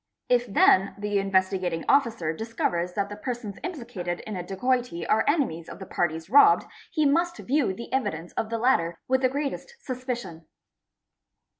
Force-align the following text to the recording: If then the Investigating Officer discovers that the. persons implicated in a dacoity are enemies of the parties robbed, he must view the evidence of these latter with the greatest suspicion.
If 0.29 0.47
then 0.47 0.95
the 0.97 1.19
Investigating 1.19 1.85
Officer 1.87 2.33
discovers 2.33 2.93
that 2.93 3.07
the. 3.09 3.15
persons 3.15 3.59
implicated 3.63 4.21
in 4.21 4.35
a 4.35 4.41
dacoity 4.41 5.05
are 5.05 5.23
enemies 5.27 5.69
of 5.69 5.77
the 5.77 5.85
parties 5.85 6.27
robbed, 6.27 6.63
he 6.89 7.05
must 7.05 7.37
view 7.37 7.71
the 7.71 7.93
evidence 7.93 8.33
of 8.33 8.49
these 8.49 8.57
latter 8.59 8.97
with 9.07 9.21
the 9.21 9.29
greatest 9.29 9.75
suspicion. 9.79 10.47